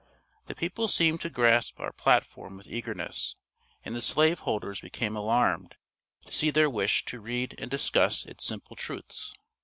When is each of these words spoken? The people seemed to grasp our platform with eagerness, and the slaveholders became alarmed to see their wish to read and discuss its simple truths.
The 0.47 0.55
people 0.55 0.87
seemed 0.87 1.21
to 1.21 1.29
grasp 1.29 1.79
our 1.79 1.91
platform 1.91 2.57
with 2.57 2.65
eagerness, 2.65 3.35
and 3.85 3.95
the 3.95 4.01
slaveholders 4.01 4.79
became 4.81 5.15
alarmed 5.15 5.75
to 6.25 6.31
see 6.31 6.49
their 6.49 6.71
wish 6.71 7.05
to 7.05 7.19
read 7.21 7.53
and 7.59 7.69
discuss 7.69 8.25
its 8.25 8.43
simple 8.43 8.75
truths. 8.75 9.35